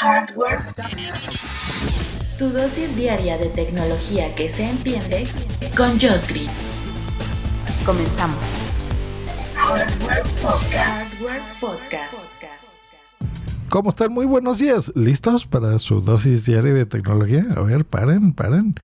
Hardware. 0.00 0.58
Tu 2.38 2.48
dosis 2.48 2.96
diaria 2.96 3.36
de 3.36 3.46
tecnología 3.46 4.34
que 4.34 4.50
se 4.50 4.64
entiende 4.64 5.24
con 5.76 5.90
Josh 6.00 6.26
Green. 6.28 6.50
Comenzamos. 7.84 8.42
Hardware 9.54 10.22
Podcast. 10.40 10.74
Hardware 10.74 11.42
Podcast. 11.60 12.14
¿Cómo 13.68 13.90
están? 13.90 14.12
Muy 14.12 14.26
buenos 14.26 14.58
días. 14.58 14.90
¿Listos 14.96 15.46
para 15.46 15.78
su 15.78 16.00
dosis 16.00 16.46
diaria 16.46 16.72
de 16.72 16.86
tecnología? 16.86 17.44
A 17.54 17.60
ver, 17.60 17.84
paren, 17.84 18.32
paren. 18.32 18.74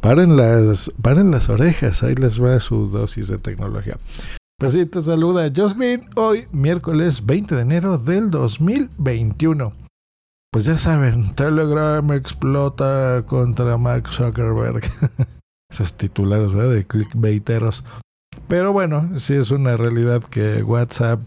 Paren 0.00 0.36
las, 0.36 0.92
paren 1.02 1.30
las 1.30 1.48
orejas. 1.48 2.02
Ahí 2.02 2.14
les 2.14 2.40
va 2.40 2.60
su 2.60 2.86
dosis 2.86 3.28
de 3.28 3.38
tecnología. 3.38 3.96
Pues 4.58 4.74
sí, 4.74 4.84
te 4.84 5.02
saluda 5.02 5.50
Josh 5.54 5.74
Green. 5.74 6.06
Hoy, 6.16 6.46
miércoles 6.52 7.24
20 7.24 7.54
de 7.54 7.62
enero 7.62 7.98
del 7.98 8.30
2021. 8.30 9.79
Pues 10.52 10.64
ya 10.64 10.76
saben, 10.78 11.34
Telegram 11.36 12.10
explota 12.12 13.24
contra 13.24 13.76
Mark 13.76 14.12
Zuckerberg. 14.12 14.82
Esos 15.70 15.96
titulares 15.96 16.52
¿verdad? 16.52 16.74
de 16.74 16.84
clickbaiteros. 16.84 17.84
Pero 18.48 18.72
bueno, 18.72 19.18
sí 19.20 19.34
es 19.34 19.52
una 19.52 19.76
realidad 19.76 20.24
que 20.24 20.64
WhatsApp 20.64 21.20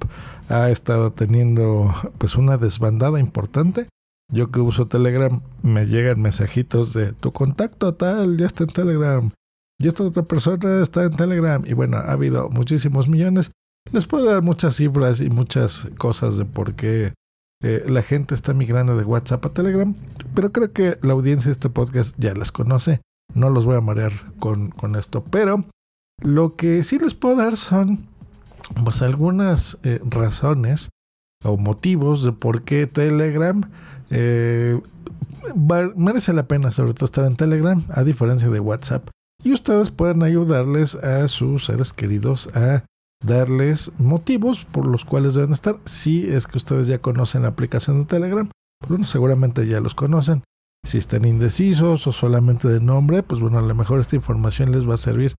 ha 0.50 0.70
estado 0.70 1.14
teniendo 1.14 1.95
pues 2.17 2.36
una 2.36 2.58
desbandada 2.58 3.20
importante. 3.22 3.88
Yo 4.30 4.52
que 4.52 4.59
uso 4.59 4.88
Telegram 4.88 5.42
me 5.61 5.86
llegan 5.86 6.22
mensajitos 6.22 6.92
de 6.94 7.14
tu 7.14 7.31
contacto 7.31 7.94
tal 7.94 8.38
ya 8.38 8.48
está 8.48 8.64
en 8.64 8.70
Telegram 8.72 9.31
y 9.80 9.88
esta 9.88 10.03
otra 10.03 10.23
persona 10.23 10.81
está 10.81 11.03
en 11.03 11.11
Telegram 11.11 11.64
y 11.66 11.73
bueno, 11.73 11.98
ha 11.98 12.11
habido 12.11 12.50
muchísimos 12.50 13.08
millones. 13.08 13.52
Les 13.92 14.08
puedo 14.08 14.26
dar 14.26 14.42
muchas 14.42 14.76
cifras 14.76 15.22
y 15.22 15.30
muchas 15.30 15.89
cosas 15.98 16.38
de 16.38 16.45
por 16.45 16.73
qué 16.73 17.14
eh, 17.64 17.86
la 17.88 18.03
gente 18.03 18.36
está 18.36 18.53
migrando 18.53 18.97
de 18.97 19.06
WhatsApp 19.06 19.45
a 19.45 19.53
Telegram, 19.53 19.95
pero 20.36 20.52
creo 20.52 20.72
que 20.72 20.97
la 21.02 21.14
audiencia 21.14 21.47
de 21.47 21.53
este 21.53 21.70
podcast 21.70 22.14
ya 22.17 22.33
las 22.36 22.52
conoce. 22.52 23.02
No 23.33 23.50
los 23.50 23.66
voy 23.66 23.78
a 23.78 23.81
marear 23.81 24.11
con, 24.38 24.70
con 24.70 24.95
esto, 24.95 25.23
pero 25.23 25.66
lo 26.22 26.55
que 26.55 26.83
sí 26.83 27.00
les 27.00 27.14
puedo 27.14 27.38
dar 27.38 27.55
son 27.55 28.08
pues 28.83 29.02
algunas 29.02 29.78
eh, 29.83 30.00
razones 30.03 30.89
o 31.44 31.58
motivos 31.58 32.23
de 32.23 32.31
por 32.31 32.64
qué 32.64 32.88
Telegram 32.88 33.61
eh, 34.09 34.80
merece 35.95 36.33
la 36.33 36.48
pena 36.48 36.72
sobre 36.72 36.94
todo 36.94 37.05
estar 37.05 37.25
en 37.25 37.36
Telegram 37.36 37.83
a 37.89 38.03
diferencia 38.03 38.50
de 38.50 38.59
WhatsApp 38.59 39.09
y 39.44 39.52
ustedes 39.52 39.92
pueden 39.92 40.23
ayudarles 40.23 40.95
a 40.95 41.27
sus 41.27 41.66
seres 41.66 41.92
queridos 41.92 42.50
a 42.55 42.86
darles 43.24 43.92
motivos 43.98 44.66
por 44.66 44.86
los 44.86 45.06
cuales 45.06 45.34
deben 45.34 45.52
estar 45.52 45.78
si 45.86 46.30
es 46.30 46.48
que 46.48 46.58
ustedes 46.58 46.88
ya 46.88 47.00
conocen 47.00 47.44
la 47.44 47.50
aplicación 47.50 48.00
de 48.00 48.06
Telegram 48.06 48.50
pues 48.80 48.90
bueno 48.90 49.06
seguramente 49.06 49.66
ya 49.68 49.80
los 49.80 49.96
conocen 49.96 50.44
si 50.86 50.98
están 50.98 51.26
indecisos 51.26 52.06
o 52.08 52.12
solamente 52.12 52.68
de 52.68 52.80
nombre 52.80 53.24
pues 53.24 53.42
bueno 53.42 53.60
a 53.60 53.62
lo 53.62 53.76
mejor 53.76 54.00
esta 54.00 54.16
información 54.16 54.72
les 54.72 54.88
va 54.88 54.96
a 54.96 54.98
servir 54.98 55.36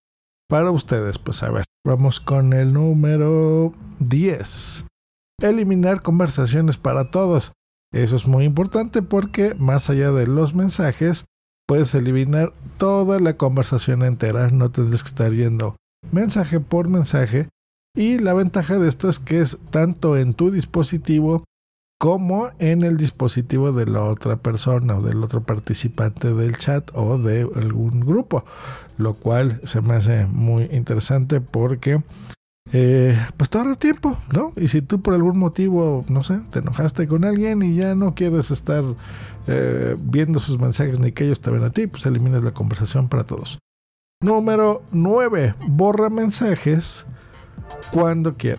para 0.49 0.71
ustedes. 0.71 1.19
Pues 1.19 1.43
a 1.43 1.51
ver, 1.51 1.65
vamos 1.87 2.21
con 2.21 2.53
el 2.53 2.73
número 2.73 3.75
10. 4.01 4.87
Eliminar 5.43 6.03
conversaciones 6.03 6.79
para 6.79 7.11
todos. 7.11 7.53
Eso 7.93 8.17
es 8.17 8.27
muy 8.27 8.45
importante 8.45 9.03
porque 9.03 9.55
más 9.55 9.91
allá 9.91 10.11
de 10.13 10.27
los 10.27 10.55
mensajes, 10.55 11.27
puedes 11.67 11.95
eliminar 11.95 12.53
toda 12.77 13.21
la 13.21 13.37
conversación 13.37 14.03
entera. 14.03 14.51
No 14.51 14.71
tendrás 14.71 15.03
que 15.03 15.09
estar 15.09 15.33
yendo 15.33 15.77
mensaje 16.11 16.61
por 16.61 16.89
mensaje. 16.89 17.49
Y 17.97 18.19
la 18.19 18.35
ventaja 18.35 18.79
de 18.79 18.89
esto 18.89 19.09
es 19.09 19.21
que 19.21 19.41
es 19.41 19.59
tanto 19.71 20.17
en 20.17 20.35
tu 20.35 20.51
dispositivo 20.51 21.45
como 22.01 22.51
en 22.59 22.83
el 22.83 22.97
dispositivo 22.97 23.73
de 23.73 23.87
la 23.87 24.03
otra 24.03 24.37
persona 24.37 24.97
o 24.97 25.01
del 25.01 25.23
otro 25.23 25.45
participante 25.45 26.35
del 26.35 26.59
chat 26.59 26.91
o 26.93 27.19
de 27.19 27.49
algún 27.55 28.01
grupo, 28.01 28.45
lo 28.99 29.15
cual 29.15 29.61
se 29.65 29.81
me 29.81 29.95
hace 29.95 30.27
muy 30.27 30.65
interesante 30.73 31.41
porque 31.41 32.03
eh, 32.73 33.17
pues 33.37 33.49
te 33.49 33.59
ahorra 33.59 33.77
tiempo, 33.77 34.19
¿no? 34.33 34.53
Y 34.57 34.69
si 34.69 34.83
tú 34.83 35.01
por 35.01 35.15
algún 35.15 35.39
motivo, 35.39 36.05
no 36.09 36.25
sé, 36.25 36.41
te 36.51 36.59
enojaste 36.59 37.07
con 37.07 37.25
alguien 37.25 37.63
y 37.63 37.77
ya 37.77 37.95
no 37.95 38.15
quieres 38.15 38.51
estar 38.51 38.83
eh, 39.47 39.97
viendo 40.01 40.41
sus 40.41 40.59
mensajes 40.59 40.99
ni 40.99 41.13
que 41.13 41.25
ellos 41.25 41.41
te 41.41 41.51
ven 41.51 41.63
a 41.63 41.71
ti, 41.71 41.87
pues 41.87 42.05
eliminas 42.07 42.43
la 42.43 42.53
conversación 42.53 43.09
para 43.09 43.25
todos. 43.25 43.61
Número 44.21 44.83
9. 44.91 45.55
Borra 45.69 46.11
mensajes 46.11 47.07
cuando 47.93 48.37
quieras 48.37 48.59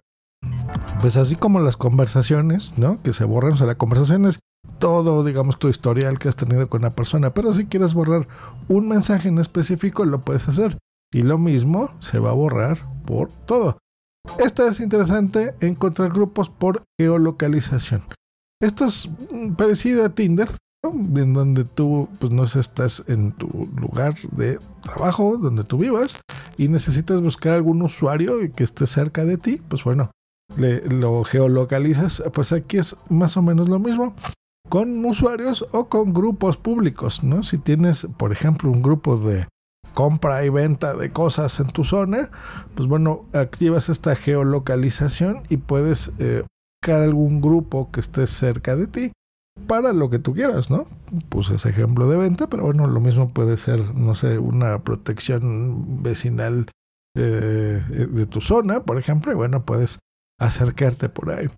pues 0.99 1.17
así 1.17 1.35
como 1.35 1.59
las 1.59 1.77
conversaciones, 1.77 2.77
¿no? 2.77 3.01
Que 3.03 3.13
se 3.13 3.25
borran, 3.25 3.53
o 3.53 3.57
sea, 3.57 3.67
la 3.67 3.77
conversación 3.77 4.25
es 4.25 4.39
todo, 4.79 5.23
digamos, 5.23 5.59
tu 5.59 5.67
historial 5.67 6.19
que 6.19 6.29
has 6.29 6.35
tenido 6.35 6.67
con 6.67 6.81
una 6.81 6.95
persona, 6.95 7.33
pero 7.33 7.53
si 7.53 7.65
quieres 7.65 7.93
borrar 7.93 8.27
un 8.67 8.87
mensaje 8.87 9.27
en 9.29 9.37
específico, 9.37 10.05
lo 10.05 10.21
puedes 10.23 10.47
hacer. 10.47 10.77
Y 11.13 11.21
lo 11.21 11.37
mismo 11.37 11.93
se 11.99 12.19
va 12.19 12.31
a 12.31 12.33
borrar 12.33 12.79
por 13.05 13.29
todo. 13.45 13.77
Esto 14.39 14.67
es 14.67 14.79
interesante, 14.79 15.53
encontrar 15.61 16.11
grupos 16.11 16.49
por 16.49 16.83
geolocalización. 16.99 18.03
Esto 18.59 18.85
es 18.85 19.09
parecido 19.55 20.05
a 20.05 20.09
Tinder. 20.09 20.49
En 20.93 21.33
donde 21.33 21.63
tú, 21.63 22.09
pues 22.19 22.31
no 22.31 22.47
sé, 22.47 22.59
estás 22.59 23.03
en 23.07 23.31
tu 23.31 23.69
lugar 23.75 24.15
de 24.31 24.59
trabajo, 24.81 25.37
donde 25.37 25.63
tú 25.63 25.77
vivas, 25.77 26.17
y 26.57 26.67
necesitas 26.67 27.21
buscar 27.21 27.53
algún 27.53 27.81
usuario 27.81 28.37
que 28.53 28.63
esté 28.63 28.87
cerca 28.87 29.25
de 29.25 29.37
ti, 29.37 29.61
pues 29.67 29.83
bueno, 29.83 30.11
le, 30.57 30.81
lo 30.87 31.23
geolocalizas, 31.23 32.23
pues 32.33 32.51
aquí 32.51 32.77
es 32.77 32.95
más 33.09 33.37
o 33.37 33.41
menos 33.41 33.69
lo 33.69 33.79
mismo 33.79 34.15
con 34.69 35.05
usuarios 35.05 35.65
o 35.71 35.89
con 35.89 36.13
grupos 36.13 36.57
públicos, 36.57 37.23
¿no? 37.23 37.43
Si 37.43 37.57
tienes, 37.57 38.07
por 38.17 38.31
ejemplo, 38.31 38.71
un 38.71 38.81
grupo 38.81 39.17
de 39.17 39.47
compra 39.93 40.43
y 40.43 40.49
venta 40.49 40.95
de 40.95 41.11
cosas 41.11 41.59
en 41.59 41.67
tu 41.67 41.83
zona, 41.83 42.29
pues 42.75 42.87
bueno, 42.87 43.25
activas 43.33 43.89
esta 43.89 44.15
geolocalización 44.15 45.43
y 45.49 45.57
puedes 45.57 46.11
eh, 46.19 46.43
buscar 46.81 47.03
algún 47.03 47.41
grupo 47.41 47.89
que 47.91 47.99
esté 47.99 48.27
cerca 48.27 48.75
de 48.75 48.87
ti 48.87 49.11
para 49.67 49.93
lo 49.93 50.09
que 50.09 50.19
tú 50.19 50.33
quieras, 50.33 50.69
¿no? 50.69 50.85
Puse 51.29 51.55
ese 51.55 51.69
ejemplo 51.69 52.07
de 52.09 52.17
venta, 52.17 52.47
pero 52.47 52.63
bueno, 52.63 52.87
lo 52.87 52.99
mismo 52.99 53.29
puede 53.29 53.57
ser, 53.57 53.95
no 53.95 54.15
sé, 54.15 54.37
una 54.37 54.79
protección 54.79 56.03
vecinal 56.03 56.67
eh, 57.17 57.81
de 58.09 58.25
tu 58.25 58.41
zona, 58.41 58.83
por 58.83 58.97
ejemplo, 58.97 59.31
y 59.31 59.35
bueno, 59.35 59.65
puedes 59.65 59.99
acercarte 60.39 61.09
por 61.09 61.31
ahí. 61.31 61.49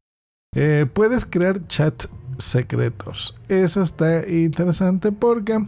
Eh, 0.55 0.85
puedes 0.91 1.25
crear 1.25 1.67
chats 1.67 2.09
secretos. 2.37 3.35
Eso 3.49 3.81
está 3.81 4.27
interesante 4.27 5.11
porque 5.11 5.65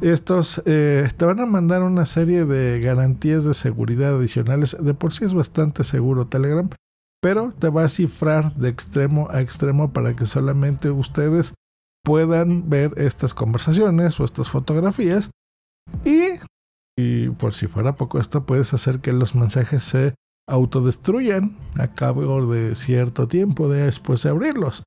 estos 0.00 0.60
eh, 0.66 1.08
te 1.16 1.24
van 1.24 1.40
a 1.40 1.46
mandar 1.46 1.82
una 1.82 2.06
serie 2.06 2.44
de 2.44 2.80
garantías 2.80 3.44
de 3.44 3.54
seguridad 3.54 4.16
adicionales. 4.16 4.76
De 4.78 4.94
por 4.94 5.12
sí 5.12 5.24
es 5.24 5.32
bastante 5.32 5.84
seguro 5.84 6.26
Telegram, 6.26 6.68
pero 7.22 7.52
te 7.52 7.68
va 7.68 7.84
a 7.84 7.88
cifrar 7.88 8.52
de 8.56 8.68
extremo 8.68 9.28
a 9.30 9.40
extremo 9.40 9.92
para 9.92 10.14
que 10.16 10.26
solamente 10.26 10.90
ustedes 10.90 11.54
puedan 12.04 12.68
ver 12.68 12.94
estas 12.96 13.32
conversaciones 13.32 14.18
o 14.18 14.24
estas 14.24 14.50
fotografías. 14.50 15.30
Y, 16.04 17.30
por 17.30 17.54
si 17.54 17.68
fuera 17.68 17.94
poco 17.94 18.18
esto, 18.18 18.44
puedes 18.44 18.74
hacer 18.74 19.00
que 19.00 19.12
los 19.12 19.36
mensajes 19.36 19.84
se 19.84 20.14
autodestruyan 20.48 21.56
a 21.78 21.88
cabo 21.88 22.46
de 22.46 22.74
cierto 22.74 23.28
tiempo 23.28 23.68
después 23.68 24.22
de 24.24 24.30
abrirlos. 24.30 24.82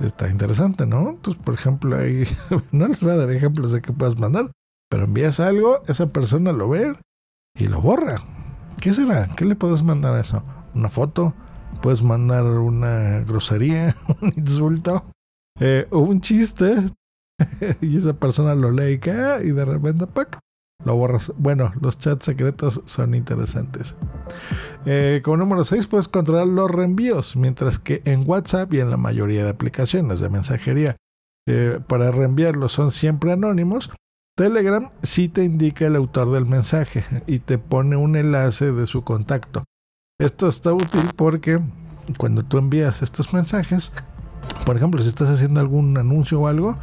Está 0.00 0.28
interesante, 0.28 0.86
¿no? 0.86 1.10
Entonces, 1.10 1.40
por 1.42 1.54
ejemplo, 1.54 1.96
ahí 1.96 2.24
no 2.72 2.88
les 2.88 3.00
voy 3.00 3.12
a 3.12 3.16
dar 3.16 3.30
ejemplos 3.30 3.70
de 3.70 3.80
que 3.80 3.92
puedas 3.92 4.18
mandar, 4.18 4.50
pero 4.90 5.04
envías 5.04 5.38
algo, 5.38 5.82
esa 5.86 6.08
persona 6.08 6.50
lo 6.50 6.68
ve 6.68 6.96
y 7.56 7.68
lo 7.68 7.80
borra. 7.80 8.22
¿Qué 8.80 8.92
será? 8.92 9.28
¿Qué 9.36 9.44
le 9.44 9.54
puedes 9.54 9.84
mandar 9.84 10.14
a 10.14 10.20
eso? 10.20 10.42
¿Una 10.74 10.88
foto? 10.88 11.32
¿Puedes 11.82 12.02
mandar 12.02 12.44
una 12.44 13.20
grosería? 13.20 13.96
¿Un 14.20 14.32
insulto? 14.36 15.04
Eh, 15.60 15.86
o 15.90 16.00
un 16.00 16.20
chiste? 16.20 16.90
y 17.80 17.96
esa 17.96 18.14
persona 18.14 18.54
lo 18.54 18.70
lee 18.70 19.00
y, 19.04 19.10
ah", 19.10 19.38
y 19.42 19.52
de 19.52 19.64
repente, 19.64 20.06
lo 20.84 20.96
borras. 20.96 21.32
Bueno, 21.36 21.72
los 21.80 21.98
chats 21.98 22.24
secretos 22.24 22.82
son 22.84 23.14
interesantes. 23.14 23.96
Eh, 24.84 25.20
como 25.24 25.38
número 25.38 25.64
6 25.64 25.86
puedes 25.86 26.08
controlar 26.08 26.46
los 26.46 26.70
reenvíos, 26.70 27.36
mientras 27.36 27.78
que 27.78 28.02
en 28.04 28.24
WhatsApp 28.26 28.72
y 28.74 28.80
en 28.80 28.90
la 28.90 28.96
mayoría 28.96 29.44
de 29.44 29.50
aplicaciones 29.50 30.20
de 30.20 30.28
mensajería 30.28 30.96
eh, 31.48 31.80
para 31.86 32.10
reenviarlos 32.10 32.72
son 32.72 32.90
siempre 32.90 33.32
anónimos. 33.32 33.90
Telegram 34.36 34.90
sí 35.02 35.28
te 35.28 35.44
indica 35.44 35.86
el 35.86 35.96
autor 35.96 36.30
del 36.30 36.44
mensaje 36.44 37.04
y 37.26 37.38
te 37.38 37.56
pone 37.58 37.96
un 37.96 38.16
enlace 38.16 38.72
de 38.72 38.86
su 38.86 39.02
contacto. 39.02 39.64
Esto 40.18 40.48
está 40.48 40.72
útil 40.72 41.10
porque 41.14 41.60
cuando 42.16 42.42
tú 42.42 42.56
envías 42.56 43.02
estos 43.02 43.34
mensajes, 43.34 43.92
por 44.64 44.76
ejemplo, 44.76 45.02
si 45.02 45.08
estás 45.08 45.28
haciendo 45.28 45.60
algún 45.60 45.98
anuncio 45.98 46.40
o 46.40 46.46
algo 46.46 46.78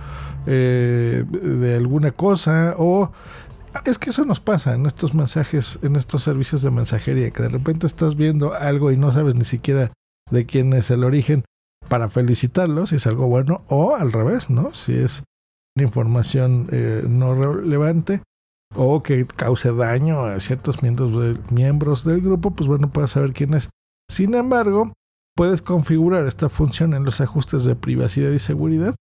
eh, 0.46 1.26
de 1.32 1.76
alguna 1.76 2.12
cosa 2.12 2.76
o 2.78 3.12
es 3.86 3.98
que 3.98 4.12
eso 4.12 4.24
nos 4.26 4.40
pasa 4.40 4.76
en 4.76 4.86
estos 4.86 5.16
mensajes, 5.16 5.80
en 5.82 5.96
estos 5.96 6.22
servicios 6.22 6.62
de 6.62 6.70
mensajería, 6.70 7.32
que 7.32 7.42
de 7.42 7.50
repente 7.50 7.88
estás 7.88 8.16
viendo 8.16 8.54
algo 8.54 8.92
y 8.92 8.98
no 8.98 9.12
sabes 9.12 9.34
ni 9.34 9.46
siquiera 9.46 9.92
de 10.30 10.46
quién 10.46 10.72
es 10.74 10.92
el 10.92 11.04
origen 11.04 11.44
para 11.90 12.10
felicitarlo, 12.10 12.86
si 12.86 12.98
es 12.98 13.08
algo 13.08 13.28
bueno, 13.28 13.64
o 13.68 13.96
al 13.96 14.12
revés, 14.12 14.52
¿no? 14.52 14.76
Si 14.76 14.94
es 14.94 15.24
información 15.76 16.68
eh, 16.72 17.04
no 17.08 17.34
relevante 17.34 18.22
o 18.76 19.04
que 19.04 19.26
cause 19.26 19.74
daño 19.74 20.26
a 20.26 20.40
ciertos 20.40 20.82
miembros, 20.82 21.38
miembros 21.50 22.04
del 22.04 22.22
grupo, 22.22 22.52
pues 22.52 22.68
bueno, 22.68 22.90
puedes 22.90 23.12
saber 23.12 23.34
quién 23.34 23.54
es. 23.54 23.70
Sin 24.10 24.34
embargo, 24.36 24.94
puedes 25.36 25.62
configurar 25.62 26.26
esta 26.26 26.50
función 26.50 26.94
en 26.94 27.04
los 27.04 27.22
ajustes 27.22 27.64
de 27.66 27.76
privacidad 27.76 28.32
y 28.32 28.40
seguridad 28.40 28.96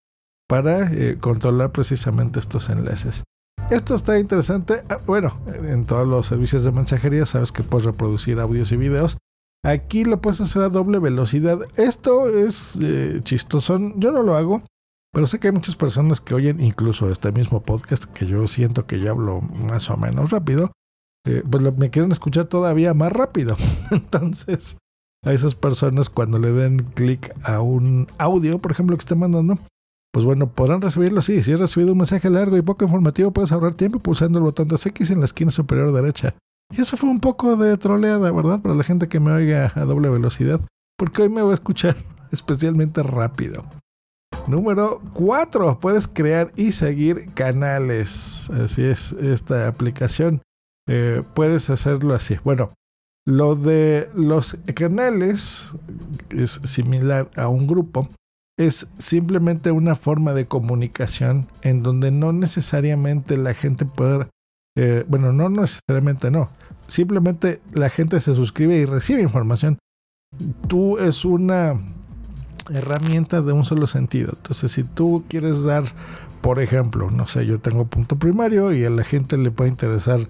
para 0.49 0.93
eh, 0.93 1.19
controlar 1.21 1.73
precisamente 1.73 2.39
estos 2.39 2.69
enlaces. 2.71 3.25
Esto 3.71 3.95
está 3.95 4.19
interesante. 4.19 4.83
Ah, 4.91 4.99
bueno, 5.07 5.39
en 5.47 5.85
todos 5.85 6.07
los 6.07 6.27
servicios 6.27 6.65
de 6.65 6.73
mensajería 6.73 7.27
sabes 7.27 7.53
que 7.53 7.63
puedes 7.63 7.87
reproducir 7.87 8.39
audios 8.39 8.73
y 8.73 8.77
videos. 8.77 9.17
Aquí 9.65 10.05
lo 10.05 10.21
puedes 10.21 10.41
hacer 10.41 10.63
a 10.63 10.69
doble 10.69 10.99
velocidad. 10.99 11.59
Esto 11.77 12.29
es 12.29 12.79
eh, 12.83 13.21
chistoso. 13.23 13.79
Yo 13.97 14.11
no 14.11 14.23
lo 14.23 14.35
hago, 14.35 14.63
pero 15.13 15.27
sé 15.27 15.39
que 15.39 15.49
hay 15.49 15.53
muchas 15.53 15.77
personas 15.77 16.21
que 16.21 16.35
oyen 16.35 16.59
incluso 16.61 17.11
este 17.11 17.33
mismo 17.33 17.63
podcast 17.63 18.05
que 18.05 18.27
yo 18.27 18.49
siento 18.49 18.87
que 18.87 18.99
ya 18.99 19.11
hablo 19.11 19.43
más 19.43 19.91
o 19.91 19.97
menos 19.97 20.31
rápido. 20.31 20.73
Eh, 21.27 21.45
pues 21.49 21.63
me 21.77 21.91
quieren 21.91 22.11
escuchar 22.11 22.47
todavía 22.47 22.95
más 22.95 23.13
rápido. 23.13 23.57
Entonces, 23.91 24.79
a 25.25 25.33
esas 25.33 25.55
personas 25.55 26.09
cuando 26.09 26.39
le 26.39 26.51
den 26.51 26.79
clic 26.79 27.33
a 27.45 27.61
un 27.61 28.09
audio, 28.19 28.59
por 28.59 28.73
ejemplo, 28.73 28.97
que 28.97 29.01
esté 29.01 29.15
mandando, 29.15 29.59
pues 30.13 30.25
bueno, 30.25 30.51
podrán 30.51 30.81
recibirlo 30.81 31.21
sí. 31.21 31.43
Si 31.43 31.53
has 31.53 31.61
recibido 31.61 31.93
un 31.93 31.99
mensaje 31.99 32.31
largo 32.31 32.57
y 32.57 32.63
poco 32.63 32.85
informativo, 32.85 33.33
puedes 33.33 33.53
ahorrar 33.53 33.75
tiempo 33.75 33.99
pulsando 33.99 34.39
el 34.39 34.45
botón 34.45 34.69
de 34.69 34.77
X 34.77 35.11
en 35.11 35.21
la 35.21 35.27
esquina 35.27 35.51
superior 35.51 35.93
derecha. 35.93 36.35
Y 36.71 36.81
eso 36.81 36.97
fue 36.97 37.11
un 37.11 37.21
poco 37.21 37.57
de 37.57 37.77
troleada, 37.77 38.33
¿verdad? 38.33 38.63
Para 38.63 38.75
la 38.75 38.83
gente 38.83 39.09
que 39.09 39.21
me 39.21 39.31
oiga 39.31 39.73
a 39.75 39.85
doble 39.85 40.09
velocidad, 40.09 40.61
porque 40.97 41.23
hoy 41.23 41.29
me 41.29 41.43
voy 41.43 41.53
a 41.53 41.55
escuchar 41.55 41.97
especialmente 42.33 43.03
rápido. 43.03 43.63
Número 44.49 45.01
4. 45.15 45.81
Puedes 45.81 46.09
crear 46.09 46.53
y 46.57 46.73
seguir 46.73 47.33
canales. 47.35 48.51
Así 48.51 48.83
es, 48.83 49.13
esta 49.13 49.69
aplicación. 49.69 50.43
Eh, 50.89 51.23
puedes 51.35 51.71
hacerlo 51.71 52.15
así. 52.15 52.37
Bueno, 52.45 52.73
lo 53.27 53.55
de 53.55 54.09
los 54.15 54.57
canales 54.75 55.73
es 56.31 56.61
similar 56.65 57.31
a 57.37 57.49
un 57.49 57.67
grupo 57.67 58.09
es 58.59 58.87
simplemente 58.99 59.71
una 59.71 59.95
forma 59.95 60.35
de 60.35 60.47
comunicación 60.47 61.49
en 61.63 61.83
donde 61.83 62.11
no 62.11 62.33
necesariamente 62.33 63.37
la 63.37 63.55
gente 63.55 63.87
puede, 63.87 64.29
eh, 64.77 65.05
bueno, 65.09 65.33
no 65.33 65.49
necesariamente 65.49 66.31
no, 66.31 66.51
simplemente 66.87 67.61
la 67.73 67.89
gente 67.89 68.21
se 68.21 68.35
suscribe 68.35 68.77
y 68.77 68.85
recibe 68.85 69.23
información. 69.23 69.79
Tú 70.69 70.99
es 70.99 71.25
una 71.25 71.81
herramienta 72.71 73.41
de 73.43 73.53
un 73.53 73.65
solo 73.65 73.87
sentido. 73.87 74.33
Entonces, 74.37 74.73
si 74.73 74.85
tú 74.85 75.25
quieres 75.29 75.63
dar, 75.63 75.85
por 76.41 76.61
ejemplo, 76.61 77.11
no 77.11 77.27
sé, 77.27 77.47
yo 77.47 77.61
tengo 77.61 77.87
punto 77.87 78.17
primario 78.17 78.73
y 78.73 78.85
a 78.85 78.91
la 78.91 79.05
gente 79.05 79.37
le 79.37 79.51
puede 79.51 79.71
interesar 79.71 80.29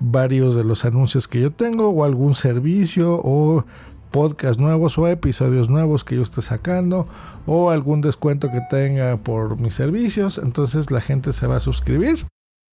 varios 0.00 0.56
de 0.56 0.64
los 0.64 0.84
anuncios 0.84 1.28
que 1.28 1.40
yo 1.40 1.50
tengo 1.50 1.88
o 1.88 2.04
algún 2.04 2.34
servicio 2.34 3.20
o 3.22 3.64
podcast 4.10 4.60
nuevos 4.60 4.96
o 4.96 5.08
episodios 5.08 5.68
nuevos 5.68 6.04
que 6.04 6.14
yo 6.14 6.22
esté 6.22 6.40
sacando 6.40 7.08
o 7.46 7.70
algún 7.70 8.00
descuento 8.00 8.48
que 8.50 8.60
tenga 8.70 9.16
por 9.16 9.58
mis 9.58 9.74
servicios. 9.74 10.38
Entonces 10.38 10.90
la 10.90 11.00
gente 11.00 11.32
se 11.32 11.46
va 11.46 11.56
a 11.56 11.60
suscribir 11.60 12.26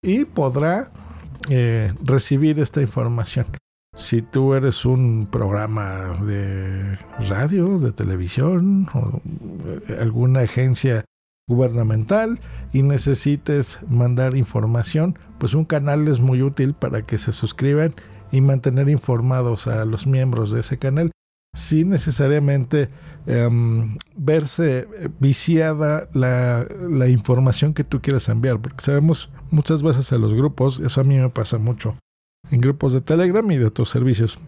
y 0.03 0.25
podrá 0.25 0.91
eh, 1.49 1.93
recibir 2.03 2.59
esta 2.59 2.81
información. 2.81 3.45
Si 3.95 4.21
tú 4.21 4.53
eres 4.53 4.85
un 4.85 5.27
programa 5.29 6.17
de 6.23 6.97
radio, 7.27 7.77
de 7.77 7.91
televisión 7.91 8.87
o 8.93 9.21
eh, 9.89 9.97
alguna 9.99 10.41
agencia 10.41 11.03
gubernamental 11.47 12.39
y 12.71 12.83
necesites 12.83 13.79
mandar 13.89 14.37
información, 14.37 15.19
pues 15.39 15.53
un 15.53 15.65
canal 15.65 16.07
es 16.07 16.21
muy 16.21 16.41
útil 16.41 16.73
para 16.73 17.01
que 17.01 17.17
se 17.17 17.33
suscriban 17.33 17.93
y 18.31 18.39
mantener 18.39 18.87
informados 18.87 19.67
a 19.67 19.83
los 19.83 20.07
miembros 20.07 20.51
de 20.51 20.61
ese 20.61 20.77
canal. 20.77 21.11
Sin 21.53 21.89
necesariamente 21.89 22.87
em, 23.25 23.97
verse 24.15 24.87
viciada 25.19 26.07
la, 26.13 26.65
la, 26.89 27.09
información 27.09 27.73
que 27.73 27.83
tú 27.83 28.01
quieres 28.01 28.29
enviar, 28.29 28.61
porque 28.61 28.85
sabemos 28.85 29.29
muchas 29.49 29.83
veces 29.83 30.09
en 30.13 30.21
los 30.21 30.33
grupos, 30.33 30.79
eso 30.79 31.01
a 31.01 31.03
mí 31.03 31.17
me 31.17 31.29
pasa 31.29 31.57
mucho, 31.57 31.97
en 32.49 32.61
grupos 32.61 32.93
de 32.93 33.01
Telegram 33.01 33.49
y 33.51 33.57
de 33.57 33.65
otros 33.65 33.89
servicios, 33.89 34.39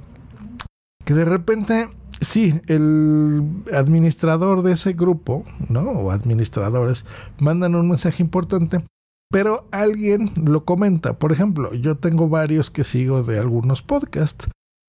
que 1.06 1.14
de 1.14 1.26
repente, 1.26 1.88
sí, 2.22 2.60
el 2.68 3.44
administrador 3.74 4.62
de 4.64 4.74
ese 4.74 4.94
grupo, 4.94 5.46
¿no? 5.70 5.82
O 5.82 6.12
administradores, 6.12 7.06
mandan 7.40 7.76
un 7.76 7.90
mensaje 7.90 8.24
importante, 8.24 8.86
pero 9.32 9.68
alguien 9.72 10.32
lo 10.36 10.64
comenta. 10.64 11.14
Por 11.14 11.32
ejemplo, 11.32 11.74
yo 11.74 11.98
tengo 11.98 12.30
varios 12.30 12.72
que 12.72 12.84
sigo 12.84 13.24
de 13.24 13.40
algunos 13.40 13.82
podcasts 13.82 14.48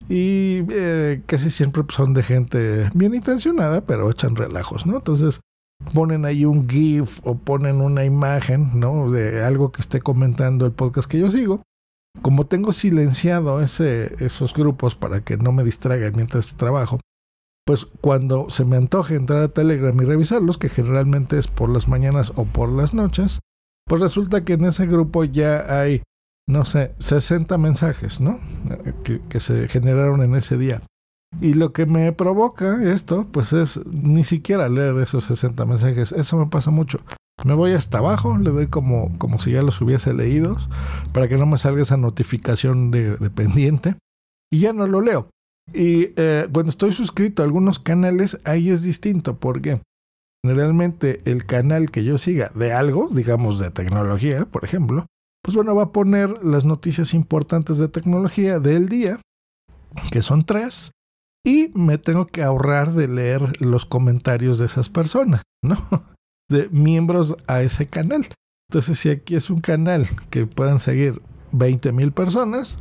y 0.08 0.64
eh, 0.70 1.22
casi 1.26 1.50
siempre 1.50 1.82
son 1.90 2.14
de 2.14 2.22
gente 2.22 2.90
bien 2.94 3.14
intencionada, 3.14 3.80
pero 3.86 4.10
echan 4.10 4.36
relajos, 4.36 4.86
¿no? 4.86 4.96
Entonces 4.96 5.40
ponen 5.92 6.24
ahí 6.24 6.44
un 6.44 6.68
GIF 6.68 7.20
o 7.24 7.36
ponen 7.36 7.80
una 7.80 8.04
imagen, 8.04 8.78
¿no? 8.78 9.10
De 9.10 9.42
algo 9.42 9.72
que 9.72 9.80
esté 9.80 10.00
comentando 10.00 10.66
el 10.66 10.72
podcast 10.72 11.10
que 11.10 11.18
yo 11.18 11.30
sigo. 11.30 11.62
Como 12.22 12.46
tengo 12.46 12.72
silenciado 12.72 13.60
ese, 13.60 14.14
esos 14.24 14.54
grupos 14.54 14.94
para 14.94 15.22
que 15.22 15.36
no 15.36 15.52
me 15.52 15.64
distraigan 15.64 16.12
mientras 16.14 16.56
trabajo, 16.56 17.00
pues 17.66 17.86
cuando 18.00 18.50
se 18.50 18.64
me 18.64 18.76
antoje 18.76 19.16
entrar 19.16 19.42
a 19.42 19.48
Telegram 19.48 19.98
y 20.00 20.04
revisarlos, 20.04 20.58
que 20.58 20.68
generalmente 20.68 21.38
es 21.38 21.48
por 21.48 21.70
las 21.70 21.88
mañanas 21.88 22.32
o 22.36 22.44
por 22.44 22.70
las 22.70 22.94
noches, 22.94 23.40
pues 23.86 24.00
resulta 24.00 24.44
que 24.44 24.54
en 24.54 24.64
ese 24.64 24.86
grupo 24.86 25.24
ya 25.24 25.80
hay 25.80 26.02
no 26.46 26.64
sé, 26.64 26.94
60 26.98 27.56
mensajes, 27.58 28.20
¿no? 28.20 28.38
Que, 29.02 29.40
se 29.40 29.68
generaron 29.68 30.22
en 30.22 30.34
ese 30.34 30.58
día. 30.58 30.82
Y 31.40 31.54
lo 31.54 31.72
que 31.72 31.86
me 31.86 32.12
provoca 32.12 32.84
esto, 32.92 33.26
pues 33.32 33.52
es 33.52 33.84
ni 33.86 34.24
siquiera 34.24 34.68
leer 34.68 34.96
esos 34.98 35.24
60 35.24 35.64
mensajes. 35.66 36.12
Eso 36.12 36.36
me 36.38 36.46
pasa 36.46 36.70
mucho. 36.70 37.00
Me 37.42 37.54
voy 37.54 37.72
hasta 37.72 37.98
abajo, 37.98 38.38
le 38.38 38.50
doy 38.50 38.68
como, 38.68 39.18
como 39.18 39.38
si 39.38 39.52
ya 39.52 39.62
los 39.62 39.80
hubiese 39.80 40.14
leído, 40.14 40.56
para 41.12 41.28
que 41.28 41.36
no 41.36 41.46
me 41.46 41.58
salga 41.58 41.82
esa 41.82 41.96
notificación 41.96 42.90
de, 42.90 43.16
pendiente. 43.30 43.96
Y 44.52 44.60
ya 44.60 44.72
no 44.72 44.86
lo 44.86 45.00
leo. 45.00 45.28
Y 45.72 46.10
eh, 46.16 46.46
cuando 46.52 46.70
estoy 46.70 46.92
suscrito 46.92 47.42
a 47.42 47.46
algunos 47.46 47.78
canales, 47.78 48.40
ahí 48.44 48.70
es 48.70 48.82
distinto, 48.82 49.38
porque 49.38 49.80
generalmente 50.44 51.22
el 51.24 51.46
canal 51.46 51.90
que 51.90 52.04
yo 52.04 52.18
siga 52.18 52.52
de 52.54 52.72
algo, 52.72 53.08
digamos 53.10 53.58
de 53.58 53.70
tecnología, 53.70 54.44
por 54.44 54.64
ejemplo, 54.64 55.06
pues 55.42 55.56
bueno, 55.56 55.74
va 55.74 55.84
a 55.84 55.92
poner 55.92 56.44
las 56.44 56.64
noticias 56.64 57.14
importantes 57.14 57.78
de 57.78 57.88
tecnología 57.88 58.60
del 58.60 58.88
día, 58.88 59.20
que 60.12 60.22
son 60.22 60.44
tres, 60.44 60.92
y 61.44 61.70
me 61.74 61.98
tengo 61.98 62.26
que 62.26 62.42
ahorrar 62.42 62.92
de 62.92 63.08
leer 63.08 63.60
los 63.60 63.86
comentarios 63.86 64.58
de 64.58 64.66
esas 64.66 64.88
personas, 64.88 65.42
¿no? 65.62 65.76
De 66.48 66.68
miembros 66.70 67.36
a 67.46 67.62
ese 67.62 67.86
canal. 67.86 68.28
Entonces, 68.70 68.98
si 68.98 69.10
aquí 69.10 69.34
es 69.34 69.50
un 69.50 69.60
canal 69.60 70.08
que 70.30 70.46
puedan 70.46 70.80
seguir 70.80 71.20
20 71.52 71.92
mil 71.92 72.12
personas, 72.12 72.78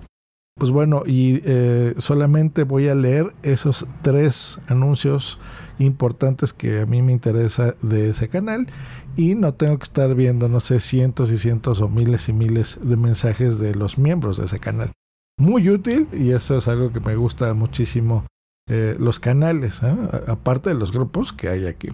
pues 0.55 0.71
bueno, 0.71 1.03
y 1.05 1.41
eh, 1.45 1.95
solamente 1.97 2.63
voy 2.63 2.87
a 2.87 2.95
leer 2.95 3.33
esos 3.41 3.87
tres 4.01 4.59
anuncios 4.67 5.39
importantes 5.79 6.53
que 6.53 6.81
a 6.81 6.85
mí 6.85 7.01
me 7.01 7.11
interesa 7.11 7.75
de 7.81 8.09
ese 8.09 8.29
canal 8.29 8.67
y 9.15 9.33
no 9.33 9.55
tengo 9.55 9.77
que 9.77 9.83
estar 9.83 10.13
viendo, 10.13 10.49
no 10.49 10.59
sé, 10.59 10.79
cientos 10.79 11.31
y 11.31 11.37
cientos 11.37 11.81
o 11.81 11.89
miles 11.89 12.29
y 12.29 12.33
miles 12.33 12.77
de 12.81 12.97
mensajes 12.97 13.57
de 13.57 13.73
los 13.73 13.97
miembros 13.97 14.37
de 14.37 14.45
ese 14.45 14.59
canal. 14.59 14.91
Muy 15.39 15.69
útil 15.69 16.07
y 16.13 16.31
eso 16.31 16.57
es 16.57 16.67
algo 16.67 16.91
que 16.91 16.99
me 16.99 17.15
gusta 17.15 17.53
muchísimo 17.55 18.27
eh, 18.69 18.95
los 18.99 19.19
canales, 19.19 19.81
¿eh? 19.81 19.95
aparte 20.27 20.69
de 20.69 20.75
los 20.75 20.91
grupos 20.91 21.33
que 21.33 21.49
hay 21.49 21.65
aquí. 21.65 21.89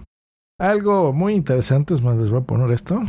Algo 0.60 1.14
muy 1.14 1.32
interesante, 1.32 1.94
es 1.94 2.02
más, 2.02 2.18
les 2.18 2.30
voy 2.30 2.40
a 2.40 2.44
poner 2.44 2.70
esto. 2.70 3.00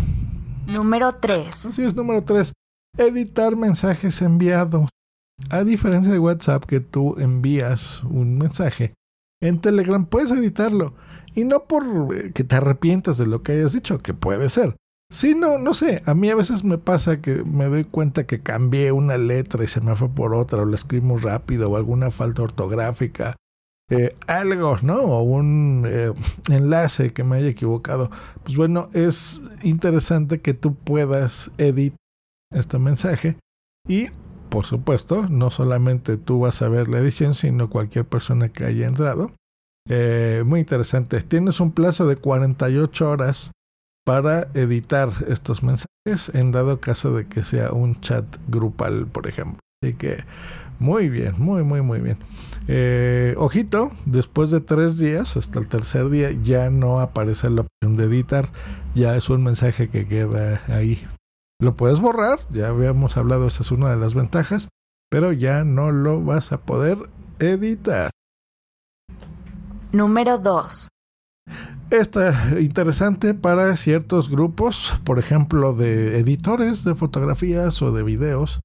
Número 0.74 1.12
3. 1.12 1.66
Así 1.66 1.84
es, 1.84 1.94
número 1.94 2.24
3. 2.24 2.54
Editar 2.98 3.58
mensajes 3.58 4.22
enviados. 4.22 4.88
A 5.50 5.66
diferencia 5.66 6.14
de 6.14 6.20
WhatsApp 6.20 6.64
que 6.64 6.80
tú 6.80 7.20
envías 7.20 8.04
un 8.06 8.38
mensaje, 8.38 8.94
en 9.42 9.60
Telegram 9.60 10.06
puedes 10.06 10.32
editarlo. 10.32 10.94
Y 11.36 11.44
no 11.44 11.66
por 11.66 11.84
eh, 12.16 12.32
que 12.34 12.46
te 12.46 12.56
arrepientas 12.56 13.18
de 13.18 13.28
lo 13.28 13.44
que 13.44 13.52
hayas 13.52 13.74
dicho, 13.74 14.00
que 14.00 14.14
puede 14.14 14.50
ser, 14.50 14.78
Sí, 15.12 15.36
no, 15.36 15.58
no 15.58 15.74
sé. 15.74 16.02
A 16.06 16.16
mí 16.16 16.30
a 16.30 16.36
veces 16.36 16.64
me 16.64 16.78
pasa 16.78 17.20
que 17.20 17.44
me 17.44 17.66
doy 17.66 17.84
cuenta 17.84 18.26
que 18.26 18.40
cambié 18.40 18.94
una 18.94 19.18
letra 19.18 19.66
y 19.66 19.68
se 19.68 19.82
me 19.82 19.94
fue 19.98 20.08
por 20.08 20.34
otra, 20.34 20.62
o 20.62 20.66
la 20.66 20.76
escribí 20.76 21.06
muy 21.06 21.20
rápido, 21.20 21.70
o 21.70 21.76
alguna 21.76 22.12
falta 22.12 22.44
ortográfica, 22.44 23.36
eh, 23.92 24.16
algo, 24.26 24.78
¿no? 24.82 25.02
O 25.02 25.22
un 25.22 25.84
eh, 25.86 26.14
enlace 26.50 27.12
que 27.12 27.26
me 27.26 27.36
haya 27.36 27.50
equivocado. 27.50 28.10
Pues 28.44 28.56
bueno, 28.56 28.90
es 28.94 29.42
interesante 29.64 30.40
que 30.40 30.54
tú 30.54 30.76
puedas 30.76 31.52
editar 31.58 31.98
este 32.54 32.80
mensaje 32.80 33.36
y, 33.86 34.08
por 34.50 34.66
supuesto, 34.66 35.28
no 35.30 35.52
solamente 35.52 36.16
tú 36.16 36.40
vas 36.40 36.62
a 36.62 36.70
ver 36.70 36.88
la 36.88 37.00
edición, 37.00 37.36
sino 37.36 37.70
cualquier 37.70 38.06
persona 38.06 38.48
que 38.48 38.64
haya 38.64 38.88
entrado. 38.88 39.34
Eh, 39.90 40.44
muy 40.46 40.62
interesante. 40.62 41.22
Tienes 41.22 41.60
un 41.60 41.74
plazo 41.74 42.08
de 42.08 42.16
48 42.16 43.10
horas 43.10 43.52
para 44.06 44.48
editar 44.54 45.12
estos 45.28 45.64
mensajes 45.64 46.34
en 46.34 46.54
dado 46.54 46.80
caso 46.80 47.14
de 47.14 47.28
que 47.28 47.44
sea 47.44 47.72
un 47.74 47.96
chat 47.96 48.26
grupal, 48.48 49.08
por 49.08 49.28
ejemplo. 49.28 49.60
Así 49.84 49.96
que 49.96 50.24
muy 50.82 51.10
bien, 51.10 51.36
muy, 51.38 51.64
muy, 51.64 51.82
muy 51.84 52.00
bien. 52.00 52.18
Eh, 52.68 53.36
ojito, 53.38 53.92
después 54.06 54.50
de 54.50 54.62
tres 54.62 54.98
días, 54.98 55.38
hasta 55.38 55.60
el 55.60 55.68
tercer 55.68 56.10
día, 56.10 56.32
ya 56.32 56.72
no 56.72 57.00
aparece 57.00 57.52
la 57.52 57.62
opción 57.62 57.98
de 57.98 58.06
editar. 58.06 58.50
Ya 58.96 59.16
es 59.16 59.30
un 59.30 59.44
mensaje 59.44 59.90
que 59.90 60.08
queda 60.08 60.60
ahí. 60.68 61.08
Lo 61.62 61.76
puedes 61.76 62.00
borrar, 62.00 62.40
ya 62.50 62.70
habíamos 62.70 63.16
hablado, 63.16 63.46
esa 63.46 63.62
es 63.62 63.72
una 63.72 63.92
de 63.92 63.98
las 63.98 64.16
ventajas, 64.16 64.70
pero 65.12 65.32
ya 65.32 65.64
no 65.64 65.92
lo 65.92 66.20
vas 66.24 66.52
a 66.52 66.62
poder 66.62 66.98
editar. 67.38 68.10
Número 69.92 70.40
2. 70.40 70.88
Está 71.92 72.60
interesante 72.60 73.36
para 73.36 73.76
ciertos 73.76 74.32
grupos, 74.32 74.96
por 75.04 75.20
ejemplo, 75.20 75.74
de 75.74 76.18
editores 76.18 76.84
de 76.84 76.96
fotografías 76.96 77.84
o 77.84 77.92
de 77.92 78.02
videos. 78.02 78.62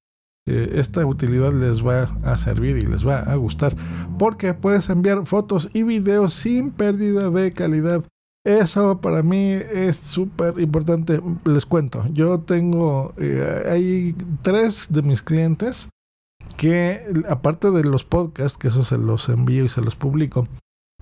Eh, 0.47 0.79
esta 0.79 1.05
utilidad 1.05 1.53
les 1.53 1.85
va 1.85 2.03
a 2.23 2.37
servir 2.37 2.77
y 2.77 2.87
les 2.87 3.05
va 3.05 3.19
a 3.19 3.35
gustar 3.35 3.75
porque 4.17 4.53
puedes 4.53 4.89
enviar 4.89 5.25
fotos 5.25 5.69
y 5.73 5.83
videos 5.83 6.33
sin 6.33 6.71
pérdida 6.71 7.29
de 7.29 7.51
calidad. 7.51 8.03
Eso 8.45 9.01
para 9.01 9.23
mí 9.23 9.51
es 9.51 9.97
súper 9.97 10.57
importante. 10.59 11.21
Les 11.43 11.65
cuento, 11.65 12.05
yo 12.13 12.39
tengo, 12.39 13.13
eh, 13.17 13.63
hay 13.69 14.15
tres 14.41 14.87
de 14.89 15.01
mis 15.01 15.21
clientes 15.21 15.89
que 16.55 17.01
aparte 17.27 17.71
de 17.71 17.83
los 17.83 18.05
podcasts, 18.05 18.57
que 18.57 18.69
eso 18.69 18.85
se 18.85 18.97
los 18.97 19.27
envío 19.27 19.65
y 19.65 19.69
se 19.69 19.81
los 19.81 19.97
publico, 19.97 20.47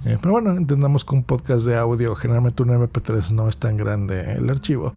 eh, 0.06 0.18
pero 0.20 0.34
bueno, 0.34 0.52
entendamos 0.52 1.06
que 1.06 1.16
un 1.16 1.24
podcast 1.24 1.66
de 1.66 1.78
audio, 1.78 2.16
generalmente 2.16 2.64
un 2.64 2.70
MP3 2.70 3.32
no 3.32 3.48
es 3.48 3.58
tan 3.58 3.78
grande 3.78 4.34
el 4.34 4.50
archivo. 4.50 4.96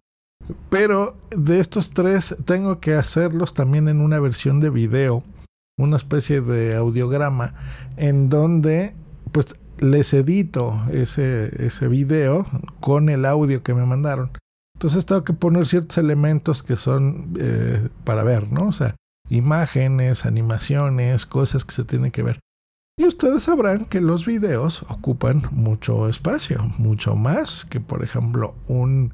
Pero 0.69 1.15
de 1.31 1.59
estos 1.59 1.91
tres 1.91 2.35
tengo 2.45 2.79
que 2.79 2.95
hacerlos 2.95 3.53
también 3.53 3.87
en 3.87 4.01
una 4.01 4.19
versión 4.19 4.59
de 4.59 4.69
video, 4.69 5.23
una 5.77 5.97
especie 5.97 6.41
de 6.41 6.75
audiograma, 6.75 7.53
en 7.97 8.29
donde 8.29 8.93
pues 9.31 9.47
les 9.79 10.13
edito 10.13 10.81
ese, 10.91 11.65
ese 11.65 11.87
video 11.87 12.45
con 12.79 13.09
el 13.09 13.25
audio 13.25 13.63
que 13.63 13.73
me 13.73 13.85
mandaron. 13.85 14.31
Entonces 14.75 15.05
tengo 15.05 15.23
que 15.23 15.33
poner 15.33 15.67
ciertos 15.67 15.97
elementos 15.97 16.63
que 16.63 16.75
son 16.75 17.33
eh, 17.39 17.89
para 18.03 18.23
ver, 18.23 18.51
¿no? 18.51 18.67
O 18.67 18.71
sea, 18.71 18.95
imágenes, 19.29 20.25
animaciones, 20.25 21.25
cosas 21.25 21.65
que 21.65 21.73
se 21.73 21.83
tienen 21.83 22.11
que 22.11 22.23
ver. 22.23 22.39
Y 22.99 23.05
ustedes 23.05 23.43
sabrán 23.43 23.85
que 23.85 24.01
los 24.01 24.25
videos 24.25 24.83
ocupan 24.89 25.43
mucho 25.51 26.09
espacio, 26.09 26.57
mucho 26.77 27.15
más 27.15 27.63
que 27.63 27.79
por 27.79 28.03
ejemplo 28.03 28.55
un 28.67 29.13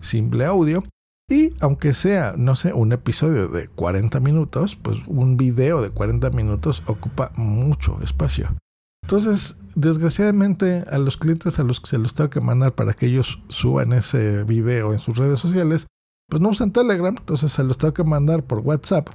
simple 0.00 0.46
audio. 0.46 0.82
Y 1.28 1.52
aunque 1.60 1.92
sea, 1.92 2.32
no 2.38 2.56
sé, 2.56 2.72
un 2.72 2.92
episodio 2.92 3.48
de 3.48 3.68
40 3.68 4.20
minutos, 4.20 4.76
pues 4.76 5.00
un 5.06 5.36
video 5.36 5.82
de 5.82 5.90
40 5.90 6.30
minutos 6.30 6.82
ocupa 6.86 7.30
mucho 7.36 7.98
espacio. 8.02 8.56
Entonces, 9.04 9.58
desgraciadamente 9.74 10.84
a 10.90 10.96
los 10.96 11.18
clientes 11.18 11.58
a 11.58 11.62
los 11.62 11.78
que 11.78 11.88
se 11.88 11.98
los 11.98 12.14
tengo 12.14 12.30
que 12.30 12.40
mandar 12.40 12.74
para 12.74 12.94
que 12.94 13.04
ellos 13.04 13.42
suban 13.48 13.92
ese 13.92 14.44
video 14.44 14.94
en 14.94 14.98
sus 14.98 15.18
redes 15.18 15.40
sociales, 15.40 15.86
pues 16.30 16.40
no 16.40 16.48
usan 16.48 16.72
Telegram, 16.72 17.14
entonces 17.14 17.52
se 17.52 17.64
los 17.64 17.76
tengo 17.76 17.92
que 17.92 18.04
mandar 18.04 18.44
por 18.44 18.60
WhatsApp. 18.60 19.10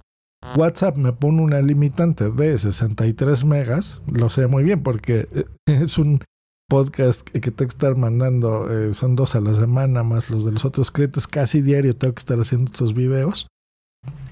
WhatsApp 0.56 0.98
me 0.98 1.14
pone 1.14 1.42
una 1.42 1.62
limitante 1.62 2.30
de 2.32 2.58
63 2.58 3.46
megas, 3.46 4.02
lo 4.12 4.30
sé 4.30 4.48
muy 4.48 4.64
bien 4.64 4.84
porque 4.84 5.28
eh, 5.34 5.46
es 5.66 5.98
un 5.98 6.24
podcast 6.68 7.28
que 7.30 7.40
tengo 7.40 7.70
que 7.70 7.76
estar 7.76 7.96
mandando, 7.98 8.70
eh, 8.72 8.94
son 8.94 9.16
dos 9.16 9.36
a 9.36 9.42
la 9.42 9.54
semana 9.56 10.04
más 10.04 10.30
los 10.30 10.46
de 10.46 10.54
los 10.54 10.66
otros 10.66 10.92
clientes, 10.92 11.28
casi 11.28 11.62
diario 11.62 11.96
tengo 11.96 12.14
que 12.14 12.20
estar 12.20 12.40
haciendo 12.40 12.72
estos 12.72 12.94
videos 12.94 13.48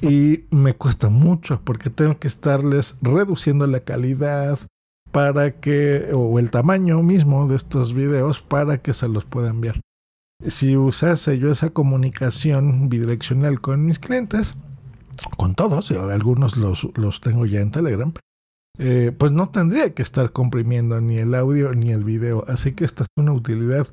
y 0.02 0.46
me 0.50 0.74
cuesta 0.74 1.10
mucho 1.10 1.62
porque 1.64 1.90
tengo 1.90 2.18
que 2.18 2.28
estarles 2.28 2.98
reduciendo 3.02 3.68
la 3.68 3.82
calidad 3.82 4.60
para 5.12 5.60
que, 5.60 6.12
o 6.14 6.40
el 6.40 6.52
tamaño 6.52 7.02
mismo 7.04 7.48
de 7.48 7.56
estos 7.56 7.94
videos 7.94 8.42
para 8.42 8.82
que 8.82 8.94
se 8.94 9.08
los 9.08 9.26
pueda 9.26 9.50
enviar. 9.50 9.82
Si 10.46 10.78
usase 10.78 11.38
yo 11.38 11.52
esa 11.52 11.72
comunicación 11.72 12.88
bidireccional 12.88 13.60
con 13.60 13.86
mis 13.86 14.00
clientes, 14.00 14.56
con 15.38 15.56
todos, 15.56 15.92
algunos 15.92 16.58
los, 16.58 16.88
los 16.96 17.22
tengo 17.22 17.46
ya 17.46 17.62
en 17.62 17.72
Telegram, 17.72 18.14
eh, 18.78 19.12
pues 19.18 19.32
no 19.32 19.50
tendría 19.50 19.94
que 19.94 20.02
estar 20.02 20.32
comprimiendo 20.32 21.02
ni 21.02 21.18
el 21.18 21.36
audio 21.36 21.74
ni 21.74 21.92
el 21.92 22.04
video. 22.04 22.46
Así 22.48 22.74
que 22.74 22.86
esta 22.86 23.04
es 23.04 23.10
una 23.18 23.34
utilidad 23.34 23.88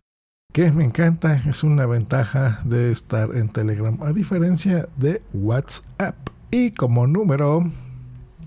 que 0.52 0.70
me 0.72 0.84
encanta, 0.84 1.42
es 1.48 1.64
una 1.64 1.86
ventaja 1.86 2.60
de 2.64 2.92
estar 2.92 3.34
en 3.36 3.48
Telegram, 3.48 4.00
a 4.02 4.12
diferencia 4.12 4.88
de 4.96 5.22
WhatsApp. 5.34 6.16
Y 6.50 6.70
como 6.70 7.06
número... 7.06 7.70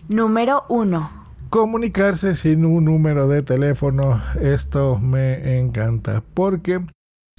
Número 0.07 0.63
1. 0.69 1.11
Comunicarse 1.49 2.35
sin 2.35 2.65
un 2.65 2.85
número 2.85 3.27
de 3.27 3.43
teléfono. 3.43 4.21
Esto 4.41 4.97
me 4.97 5.59
encanta 5.59 6.23
porque 6.33 6.81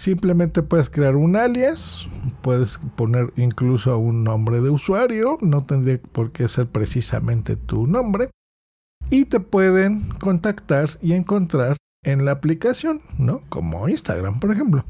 Simplemente 0.00 0.62
puedes 0.62 0.88
crear 0.88 1.14
un 1.14 1.37
alias, 1.37 2.09
puedes 2.40 2.78
poner 2.97 3.35
incluso 3.37 3.99
un 3.99 4.25
nombre 4.25 4.62
de 4.62 4.71
usuario, 4.71 5.37
no 5.42 5.62
tendría 5.62 6.00
por 6.00 6.33
qué 6.33 6.49
ser 6.49 6.69
precisamente 6.69 7.54
tu 7.54 7.87
nombre, 7.87 8.30
y 9.11 9.26
te 9.26 9.40
pueden 9.40 10.09
contactar 10.19 10.88
y 11.02 11.12
encontrar 11.12 11.76
en 12.02 12.25
la 12.25 12.30
aplicación, 12.30 13.02
¿no? 13.19 13.42
Como 13.50 13.90
Instagram, 13.90 14.40
por 14.40 14.52
ejemplo. 14.52 14.87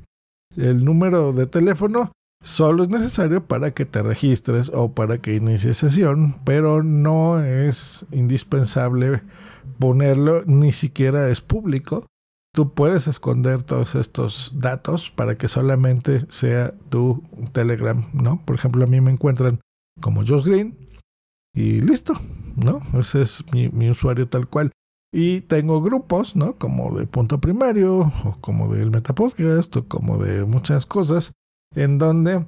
El 0.56 0.84
número 0.84 1.32
de 1.32 1.48
teléfono 1.48 2.12
solo 2.44 2.84
es 2.84 2.88
necesario 2.88 3.44
para 3.44 3.72
que 3.72 3.86
te 3.86 4.04
registres 4.04 4.70
o 4.72 4.94
para 4.94 5.18
que 5.18 5.34
inicies 5.34 5.78
sesión, 5.78 6.36
pero 6.44 6.84
no 6.84 7.42
es 7.42 8.06
indispensable 8.12 9.22
ponerlo, 9.80 10.44
ni 10.46 10.70
siquiera 10.70 11.28
es 11.30 11.40
público 11.40 12.06
tú 12.52 12.74
puedes 12.74 13.06
esconder 13.06 13.62
todos 13.62 13.94
estos 13.94 14.52
datos 14.56 15.10
para 15.10 15.36
que 15.36 15.48
solamente 15.48 16.24
sea 16.28 16.72
tu 16.88 17.22
Telegram, 17.52 18.04
¿no? 18.12 18.44
Por 18.44 18.56
ejemplo, 18.56 18.84
a 18.84 18.88
mí 18.88 19.00
me 19.00 19.10
encuentran 19.10 19.60
como 20.00 20.24
Josh 20.26 20.44
Green 20.44 20.76
y 21.54 21.80
listo, 21.80 22.14
¿no? 22.56 22.80
Ese 22.98 23.22
es 23.22 23.44
mi, 23.52 23.90
usuario 23.90 24.28
tal 24.28 24.48
cual. 24.48 24.72
Y 25.12 25.40
tengo 25.42 25.82
grupos, 25.82 26.36
¿no? 26.36 26.56
Como 26.56 26.96
de 26.96 27.06
punto 27.06 27.40
primario, 27.40 27.98
o 27.98 28.36
como 28.40 28.72
del 28.72 28.90
Metapodcast, 28.90 29.76
o 29.76 29.88
como 29.88 30.18
de 30.18 30.44
muchas 30.44 30.86
cosas, 30.86 31.32
en 31.74 31.98
donde 31.98 32.44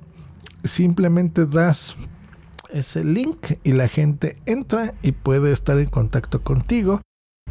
simplemente 0.63 1.47
das 1.47 1.97
ese 2.71 3.05
link 3.05 3.59
y 3.65 3.73
la 3.73 3.89
gente 3.89 4.39
entra 4.47 4.95
y 5.03 5.13
puede 5.13 5.53
estar 5.53 5.79
en 5.79 5.91
contacto 5.91 6.43
contigo 6.43 7.01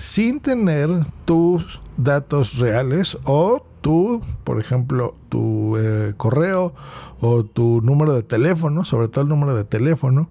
sin 0.01 0.39
tener 0.39 0.89
tus 1.25 1.79
datos 1.95 2.57
reales 2.57 3.19
o 3.23 3.63
tu, 3.81 4.19
por 4.43 4.59
ejemplo, 4.59 5.13
tu 5.29 5.77
eh, 5.77 6.15
correo 6.17 6.73
o 7.19 7.43
tu 7.43 7.81
número 7.81 8.11
de 8.13 8.23
teléfono, 8.23 8.83
sobre 8.83 9.09
todo 9.09 9.21
el 9.21 9.29
número 9.29 9.53
de 9.53 9.63
teléfono. 9.63 10.29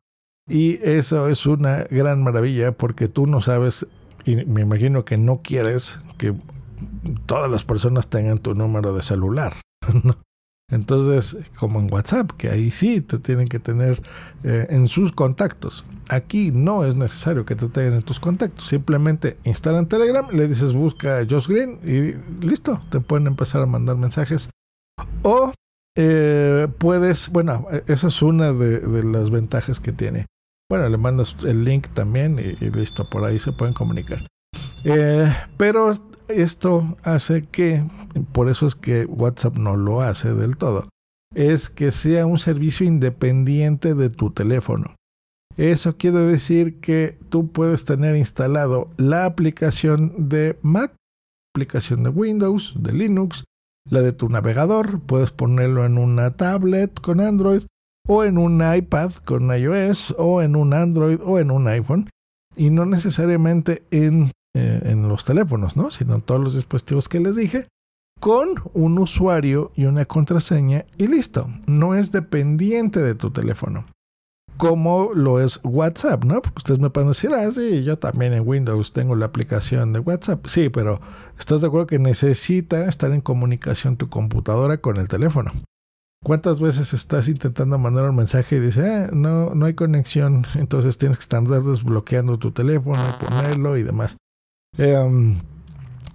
Y 0.49 0.81
eso 0.83 1.29
es 1.29 1.47
una 1.47 1.85
gran 1.85 2.25
maravilla 2.25 2.73
porque 2.73 3.07
tú 3.07 3.29
no 3.29 3.41
sabes, 3.41 3.87
y 4.25 4.45
me 4.45 4.63
imagino 4.63 5.05
que 5.05 5.17
no 5.17 5.41
quieres 5.41 6.01
que 6.19 6.35
todas 7.27 7.49
las 7.49 7.65
personas 7.65 8.09
tengan 8.09 8.39
tu 8.39 8.57
número 8.57 8.93
de 8.93 9.03
celular. 9.03 9.55
Entonces, 10.71 11.37
como 11.59 11.81
en 11.81 11.93
WhatsApp, 11.93 12.31
que 12.33 12.49
ahí 12.49 12.71
sí 12.71 13.01
te 13.01 13.19
tienen 13.19 13.49
que 13.49 13.59
tener 13.59 14.03
eh, 14.45 14.67
en 14.71 14.87
sus 14.89 15.13
contactos. 15.13 15.85
Aquí 16.09 16.53
no 16.53 16.85
es 16.85 16.95
necesario 16.95 17.45
que 17.45 17.57
te 17.57 17.69
tengan 17.69 17.95
en 17.95 18.03
tus 18.03 18.21
contactos. 18.21 18.67
Simplemente 18.67 19.37
instalan 19.45 19.87
Telegram, 19.87 20.27
le 20.33 20.47
dices 20.47 20.73
busca 20.73 21.19
a 21.19 21.27
Josh 21.29 21.49
Green 21.49 21.81
y 21.85 22.45
listo, 22.45 22.81
te 22.91 23.01
pueden 23.01 23.27
empezar 23.27 23.63
a 23.63 23.67
mandar 23.67 23.97
mensajes. 23.97 24.51
O 25.23 25.53
eh, 25.97 26.69
puedes, 26.79 27.29
bueno, 27.31 27.67
esa 27.87 28.09
es 28.09 28.23
una 28.23 28.53
de, 28.53 29.03
las 29.05 29.31
ventajas 29.31 29.81
que 29.81 29.93
tiene. 29.93 30.27
Bueno, 30.69 30.89
le 30.89 30.97
mandas 30.97 31.35
el 31.45 31.65
link 31.65 31.89
también 31.95 32.39
y, 32.39 32.71
listo, 32.71 33.11
por 33.11 33.25
ahí 33.25 33.41
se 33.41 33.51
pueden 33.51 33.75
comunicar. 33.75 34.21
Eh, 34.85 35.33
pero 35.57 35.95
esto 36.31 36.97
hace 37.03 37.45
que, 37.47 37.85
por 38.33 38.49
eso 38.49 38.67
es 38.67 38.75
que 38.75 39.05
WhatsApp 39.05 39.57
no 39.57 39.77
lo 39.77 40.01
hace 40.01 40.35
del 40.35 40.57
todo, 40.57 40.89
es 41.35 41.69
que 41.69 41.91
sea 41.93 42.27
un 42.27 42.39
servicio 42.39 42.87
independiente 42.87 43.95
de 43.95 44.11
tu 44.11 44.31
teléfono. 44.31 44.95
Eso 45.57 45.97
quiere 45.97 46.21
decir 46.21 46.81
que 46.81 47.19
tú 47.29 47.49
puedes 47.49 47.85
tener 47.85 48.17
instalado 48.17 48.89
la 48.97 49.25
aplicación 49.25 50.29
de 50.29 50.59
Mac, 50.63 50.95
aplicación 51.55 52.03
de 52.03 52.11
Windows, 52.11 52.75
de 52.77 52.93
Linux, 52.93 53.45
la 53.89 54.01
de 54.01 54.13
tu 54.13 54.29
navegador, 54.29 55.01
puedes 55.01 55.31
ponerlo 55.31 55.85
en 55.85 55.99
una 55.99 56.37
tablet 56.37 57.01
con 57.01 57.21
Android 57.21 57.63
o 58.09 58.25
en 58.25 58.39
un 58.39 58.63
iPad 58.63 59.13
con 59.25 59.55
iOS 59.55 60.15
o 60.19 60.43
en 60.43 60.57
un 60.57 60.75
Android 60.75 61.19
o 61.25 61.39
en 61.39 61.51
un 61.51 61.69
iPhone 61.69 62.09
y 62.57 62.71
no 62.71 62.87
necesariamente 62.87 63.85
en, 63.91 64.31
eh, 64.55 64.81
en 64.85 65.09
los 65.09 65.25
teléfonos, 65.25 65.77
¿no? 65.77 65.91
sino 65.91 66.15
en 66.15 66.23
todos 66.23 66.41
los 66.41 66.55
dispositivos 66.55 67.09
que 67.09 67.21
les 67.21 67.37
dije 67.37 67.69
con 68.21 68.49
un 68.75 68.99
usuario 68.99 69.73
y 69.75 69.87
una 69.87 70.05
contraseña 70.05 70.85
y 70.99 71.09
listo. 71.09 71.49
No 71.67 71.95
es 71.95 72.13
dependiente 72.13 73.01
de 73.01 73.15
tu 73.15 73.31
teléfono. 73.31 73.87
Como 74.59 75.15
lo 75.15 75.41
es 75.41 75.59
WhatsApp, 75.65 76.25
¿no? 76.25 76.43
Porque 76.43 76.59
ustedes 76.59 76.81
me 76.81 76.91
pueden 76.91 77.09
decir, 77.09 77.31
ah, 77.33 77.51
sí, 77.51 77.83
yo 77.83 77.99
también 77.99 78.35
en 78.35 78.47
Windows 78.47 78.93
tengo 78.93 79.17
la 79.17 79.25
aplicación 79.25 79.95
de 79.95 80.01
WhatsApp. 80.01 80.47
Sí, 80.47 80.69
pero 80.69 81.01
¿estás 81.39 81.63
de 81.63 81.69
acuerdo 81.69 81.87
que 81.87 81.99
necesita 81.99 82.85
estar 82.85 83.11
en 83.13 83.23
comunicación 83.23 83.97
tu 83.97 84.11
computadora 84.11 84.77
con 84.77 84.99
el 84.99 85.09
teléfono? 85.09 85.51
¿Cuántas 86.23 86.61
veces 86.61 86.93
estás 86.93 87.29
intentando 87.29 87.79
mandar 87.79 88.11
un 88.11 88.17
mensaje 88.17 88.57
y 88.57 88.61
dice, 88.61 88.87
ah, 88.87 89.11
no, 89.15 89.55
no 89.55 89.65
hay 89.65 89.73
conexión, 89.73 90.45
entonces 90.57 90.99
tienes 90.99 91.17
que 91.17 91.23
estar 91.23 91.43
desbloqueando 91.43 92.39
tu 92.39 92.53
teléfono, 92.53 93.03
ponerlo 93.19 93.79
y 93.79 93.83
demás? 93.83 94.19
Eh, 94.79 95.35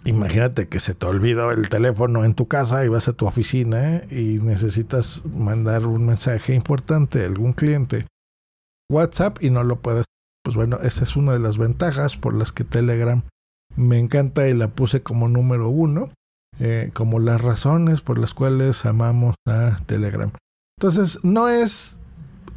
Imagínate 0.05 0.67
que 0.67 0.79
se 0.79 0.93
te 0.93 1.07
olvidó 1.07 1.51
el 1.51 1.67
teléfono 1.67 2.25
en 2.25 2.35
tu 2.35 2.47
casa 2.47 2.85
y 2.85 2.89
vas 2.89 3.07
a 3.07 3.13
tu 3.13 3.25
oficina 3.25 3.95
¿eh? 3.95 4.07
y 4.11 4.37
necesitas 4.43 5.23
mandar 5.25 5.87
un 5.87 6.05
mensaje 6.05 6.53
importante 6.53 7.23
a 7.23 7.25
algún 7.25 7.53
cliente. 7.53 8.05
WhatsApp 8.91 9.41
y 9.41 9.49
no 9.49 9.63
lo 9.63 9.81
puedes. 9.81 10.05
Pues 10.43 10.55
bueno, 10.55 10.77
esa 10.83 11.03
es 11.03 11.15
una 11.15 11.33
de 11.33 11.39
las 11.39 11.57
ventajas 11.57 12.17
por 12.17 12.35
las 12.35 12.51
que 12.51 12.63
Telegram 12.63 13.23
me 13.75 13.97
encanta 13.97 14.47
y 14.47 14.53
la 14.53 14.67
puse 14.67 15.01
como 15.01 15.27
número 15.27 15.69
uno, 15.69 16.11
eh, 16.59 16.91
como 16.93 17.17
las 17.19 17.41
razones 17.41 18.01
por 18.01 18.19
las 18.19 18.35
cuales 18.35 18.85
amamos 18.85 19.33
a 19.47 19.77
Telegram. 19.87 20.31
Entonces, 20.77 21.17
no 21.23 21.49
es, 21.49 21.97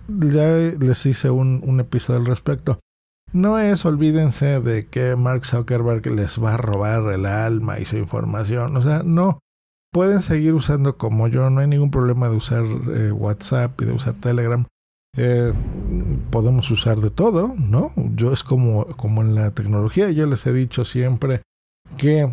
ya 0.07 0.51
les 0.79 1.07
hice 1.07 1.31
un 1.31 1.81
episodio 1.81 2.21
al 2.21 2.27
respecto, 2.27 2.79
no 3.33 3.59
es, 3.59 3.85
olvídense 3.85 4.61
de 4.61 4.87
que 4.87 5.17
Mark 5.17 5.45
Zuckerberg 5.45 6.07
les 6.11 6.43
va 6.43 6.55
a 6.55 6.57
robar 6.57 7.13
el 7.13 7.27
alma 7.27 7.79
y 7.79 7.85
su 7.85 7.97
información. 7.97 8.77
O 8.77 8.83
sea, 8.83 9.03
no. 9.05 9.41
Pueden 9.93 10.21
seguir 10.21 10.55
usando 10.55 10.99
como 10.99 11.29
yo, 11.29 11.49
no 11.49 11.61
hay 11.61 11.67
ningún 11.67 11.91
problema 11.91 12.29
de 12.29 12.37
usar 12.37 12.65
eh, 12.65 13.11
WhatsApp 13.11 13.81
y 13.81 13.87
de 13.87 13.93
usar 13.93 14.15
Telegram. 14.15 14.67
Eh, 15.17 15.53
podemos 16.31 16.71
usar 16.71 17.01
de 17.01 17.11
todo, 17.11 17.55
¿no? 17.59 17.91
Yo 18.15 18.33
es 18.33 18.45
como, 18.45 18.85
como 18.97 19.23
en 19.23 19.35
la 19.35 19.51
tecnología, 19.53 20.11
yo 20.11 20.27
les 20.27 20.47
he 20.47 20.53
dicho 20.53 20.85
siempre 20.85 21.43
que 21.97 22.31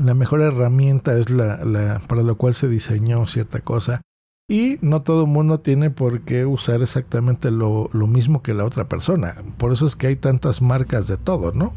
la 0.00 0.14
mejor 0.14 0.40
herramienta 0.40 1.18
es 1.18 1.30
la, 1.30 1.64
la 1.64 2.00
para 2.06 2.22
la 2.22 2.34
cual 2.34 2.54
se 2.54 2.68
diseñó 2.68 3.26
cierta 3.26 3.60
cosa 3.60 4.00
y 4.50 4.78
no 4.80 5.02
todo 5.02 5.24
el 5.24 5.28
mundo 5.28 5.60
tiene 5.60 5.90
por 5.90 6.22
qué 6.22 6.46
usar 6.46 6.80
exactamente 6.80 7.50
lo, 7.50 7.90
mismo 7.92 8.42
que 8.42 8.54
la 8.54 8.64
otra 8.64 8.88
persona. 8.88 9.36
Por 9.58 9.72
eso 9.72 9.86
es 9.86 9.94
que 9.94 10.06
hay 10.06 10.16
tantas 10.16 10.62
marcas 10.62 11.06
de 11.06 11.18
todo, 11.18 11.52
¿no? 11.52 11.74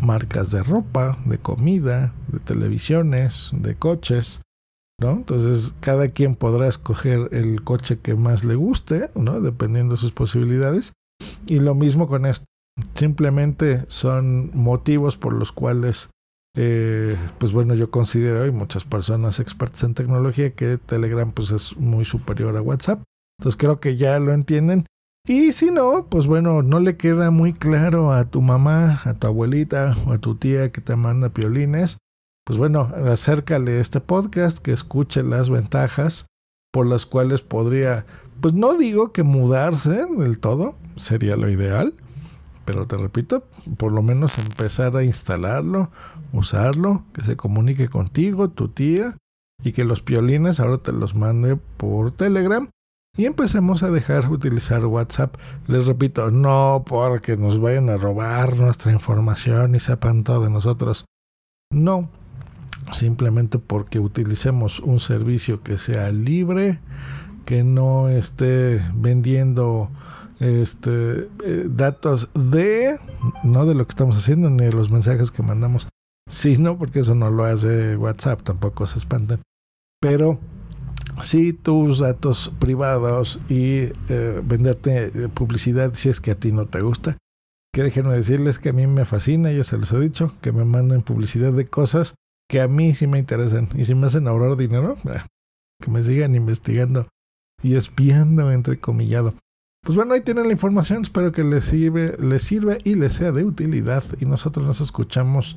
Marcas 0.00 0.50
de 0.50 0.62
ropa, 0.62 1.18
de 1.26 1.36
comida, 1.36 2.14
de 2.28 2.40
televisiones, 2.40 3.50
de 3.52 3.74
coches, 3.74 4.40
¿no? 4.98 5.10
Entonces 5.10 5.74
cada 5.80 6.08
quien 6.08 6.34
podrá 6.34 6.66
escoger 6.66 7.28
el 7.32 7.62
coche 7.62 7.98
que 7.98 8.14
más 8.14 8.44
le 8.44 8.54
guste, 8.54 9.10
¿no? 9.14 9.42
Dependiendo 9.42 9.94
de 9.94 10.00
sus 10.00 10.12
posibilidades. 10.12 10.94
Y 11.46 11.60
lo 11.60 11.74
mismo 11.74 12.08
con 12.08 12.24
esto. 12.24 12.46
Simplemente 12.94 13.84
son 13.88 14.50
motivos 14.54 15.18
por 15.18 15.34
los 15.34 15.52
cuales 15.52 16.08
eh, 16.56 17.16
pues 17.38 17.52
bueno, 17.52 17.74
yo 17.74 17.90
considero, 17.90 18.46
y 18.46 18.52
muchas 18.52 18.84
personas 18.84 19.40
expertas 19.40 19.82
en 19.84 19.94
tecnología, 19.94 20.54
que 20.54 20.78
Telegram 20.78 21.30
pues 21.32 21.50
es 21.50 21.76
muy 21.76 22.04
superior 22.04 22.56
a 22.56 22.62
WhatsApp. 22.62 23.02
Entonces 23.38 23.56
creo 23.58 23.80
que 23.80 23.96
ya 23.96 24.18
lo 24.18 24.32
entienden. 24.32 24.86
Y 25.26 25.52
si 25.52 25.70
no, 25.70 26.06
pues 26.10 26.26
bueno, 26.26 26.62
no 26.62 26.80
le 26.80 26.96
queda 26.96 27.30
muy 27.30 27.54
claro 27.54 28.12
a 28.12 28.26
tu 28.26 28.42
mamá, 28.42 29.00
a 29.04 29.14
tu 29.14 29.26
abuelita 29.26 29.96
o 30.06 30.12
a 30.12 30.18
tu 30.18 30.36
tía 30.36 30.70
que 30.70 30.82
te 30.82 30.96
manda 30.96 31.30
piolines, 31.30 31.96
pues 32.46 32.58
bueno, 32.58 32.92
acércale 33.06 33.80
este 33.80 34.00
podcast, 34.00 34.58
que 34.58 34.72
escuche 34.72 35.22
las 35.22 35.48
ventajas 35.48 36.26
por 36.70 36.86
las 36.86 37.06
cuales 37.06 37.40
podría, 37.40 38.04
pues 38.42 38.52
no 38.52 38.76
digo 38.76 39.12
que 39.12 39.22
mudarse 39.22 40.04
del 40.04 40.38
todo, 40.38 40.76
sería 40.96 41.36
lo 41.36 41.48
ideal, 41.48 41.94
pero 42.66 42.86
te 42.86 42.98
repito, 42.98 43.44
por 43.78 43.92
lo 43.92 44.02
menos 44.02 44.36
empezar 44.38 44.94
a 44.96 45.04
instalarlo 45.04 45.90
usarlo, 46.32 47.04
que 47.12 47.24
se 47.24 47.36
comunique 47.36 47.88
contigo, 47.88 48.48
tu 48.48 48.68
tía, 48.68 49.16
y 49.62 49.72
que 49.72 49.84
los 49.84 50.02
piolines 50.02 50.60
ahora 50.60 50.78
te 50.78 50.92
los 50.92 51.14
mande 51.14 51.56
por 51.56 52.12
Telegram. 52.12 52.68
Y 53.16 53.26
empecemos 53.26 53.84
a 53.84 53.90
dejar 53.90 54.28
utilizar 54.30 54.84
WhatsApp. 54.84 55.36
Les 55.68 55.86
repito, 55.86 56.30
no 56.32 56.84
porque 56.86 57.36
nos 57.36 57.60
vayan 57.60 57.88
a 57.88 57.96
robar 57.96 58.56
nuestra 58.56 58.92
información 58.92 59.74
y 59.76 59.80
sepan 59.80 60.24
todo 60.24 60.42
de 60.42 60.50
nosotros. 60.50 61.04
No, 61.70 62.08
simplemente 62.92 63.58
porque 63.58 64.00
utilicemos 64.00 64.80
un 64.80 64.98
servicio 64.98 65.62
que 65.62 65.78
sea 65.78 66.10
libre, 66.10 66.80
que 67.46 67.62
no 67.62 68.08
esté 68.08 68.82
vendiendo 68.94 69.90
este 70.40 71.28
eh, 71.44 71.66
datos 71.68 72.30
de 72.34 72.98
no 73.44 73.66
de 73.66 73.74
lo 73.74 73.86
que 73.86 73.90
estamos 73.90 74.18
haciendo 74.18 74.50
ni 74.50 74.64
de 74.64 74.72
los 74.72 74.90
mensajes 74.90 75.30
que 75.30 75.44
mandamos 75.44 75.86
Sí, 76.28 76.56
no, 76.58 76.78
porque 76.78 77.00
eso 77.00 77.14
no 77.14 77.30
lo 77.30 77.44
hace 77.44 77.96
WhatsApp, 77.96 78.42
tampoco 78.42 78.86
se 78.86 78.98
espantan. 78.98 79.40
Pero 80.00 80.38
sí 81.22 81.52
tus 81.52 82.00
datos 82.00 82.52
privados 82.58 83.40
y 83.48 83.90
eh, 84.08 84.40
venderte 84.42 85.06
eh, 85.06 85.28
publicidad 85.28 85.92
si 85.94 86.08
es 86.08 86.20
que 86.20 86.32
a 86.32 86.34
ti 86.34 86.52
no 86.52 86.66
te 86.66 86.80
gusta. 86.80 87.18
Que 87.72 87.82
déjenme 87.82 88.14
decirles 88.14 88.58
que 88.58 88.70
a 88.70 88.72
mí 88.72 88.86
me 88.86 89.04
fascina, 89.04 89.50
ya 89.50 89.64
se 89.64 89.76
los 89.76 89.92
he 89.92 90.00
dicho, 90.00 90.32
que 90.40 90.52
me 90.52 90.64
manden 90.64 91.02
publicidad 91.02 91.52
de 91.52 91.66
cosas 91.66 92.14
que 92.48 92.60
a 92.60 92.68
mí 92.68 92.94
sí 92.94 93.06
me 93.06 93.18
interesan. 93.18 93.68
Y 93.74 93.84
si 93.84 93.94
me 93.94 94.06
hacen 94.06 94.28
ahorrar 94.28 94.56
dinero, 94.56 94.96
que 95.80 95.90
me 95.90 96.02
sigan 96.02 96.34
investigando 96.34 97.08
y 97.62 97.76
espiando, 97.76 98.52
entrecomillado. 98.52 99.34
Pues 99.82 99.96
bueno, 99.96 100.14
ahí 100.14 100.20
tienen 100.20 100.46
la 100.46 100.52
información. 100.52 101.02
Espero 101.02 101.32
que 101.32 101.44
les 101.44 101.64
sirve, 101.64 102.16
les 102.18 102.42
sirva 102.42 102.76
y 102.84 102.94
les 102.94 103.14
sea 103.14 103.32
de 103.32 103.44
utilidad. 103.44 104.04
Y 104.20 104.24
nosotros 104.24 104.66
nos 104.66 104.80
escuchamos 104.80 105.56